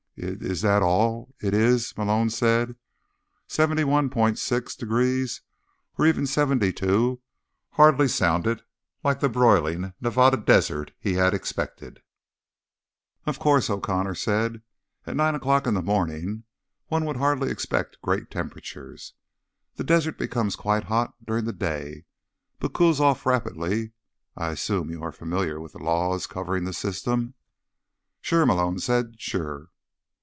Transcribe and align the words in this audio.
"Is—is 0.23 0.61
that 0.61 0.83
all 0.83 1.33
it 1.41 1.51
is?" 1.51 1.97
Malone 1.97 2.29
said. 2.29 2.75
Seventy 3.47 3.83
one 3.83 4.07
point 4.11 4.37
six 4.37 4.75
degrees, 4.75 5.41
or 5.97 6.05
even 6.05 6.27
seventy 6.27 6.71
two, 6.71 7.21
hardly 7.71 8.07
sounded 8.07 8.61
like 9.03 9.19
the 9.19 9.29
broiling 9.29 9.93
Nevada 9.99 10.37
desert 10.37 10.91
he'd 10.99 11.17
expected. 11.33 12.03
"Of 13.25 13.39
course," 13.39 13.67
O'Connor 13.67 14.13
said. 14.13 14.61
"At 15.07 15.15
nine 15.15 15.33
o'clock 15.33 15.65
in 15.65 15.73
the 15.73 15.81
morning, 15.81 16.43
one 16.89 17.05
would 17.05 17.17
hardly 17.17 17.49
expect 17.49 17.99
great 18.03 18.29
temperatures. 18.29 19.13
The 19.75 19.83
desert 19.83 20.19
becomes 20.19 20.55
quite 20.55 20.83
hot 20.83 21.15
during 21.25 21.45
the 21.45 21.53
day, 21.53 22.05
but 22.59 22.73
cools 22.73 22.99
off 22.99 23.25
rapidly; 23.25 23.93
I 24.37 24.51
assume 24.51 24.91
you 24.91 25.01
are 25.01 25.11
familiar 25.13 25.59
with 25.59 25.71
the 25.71 25.79
laws 25.79 26.27
covering 26.27 26.65
the 26.65 26.73
system." 26.73 27.33
"Sure," 28.21 28.45
Malone 28.45 28.77
said. 28.77 29.13
"S 29.13 29.13
sure." 29.17 29.69